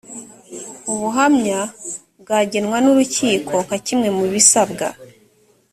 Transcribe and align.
ubuhamya 0.93 1.59
bwagenwa 2.21 2.77
n’urukiko 2.83 3.53
nka 3.65 3.77
kimwe 3.85 4.07
mu 4.17 4.25
bisabwa 4.33 4.87